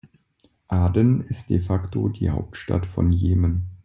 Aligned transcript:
Aden 0.67 1.19
ist 1.21 1.51
de 1.51 1.59
facto 1.59 2.09
die 2.09 2.31
Hauptstadt 2.31 2.87
von 2.87 3.11
Jemen. 3.11 3.67